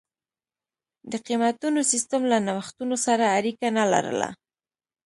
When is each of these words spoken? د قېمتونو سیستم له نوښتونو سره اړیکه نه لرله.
د 1.11 1.13
قېمتونو 1.27 1.79
سیستم 1.91 2.21
له 2.31 2.37
نوښتونو 2.47 2.95
سره 3.05 3.25
اړیکه 3.37 3.67
نه 3.77 3.85
لرله. 3.93 4.29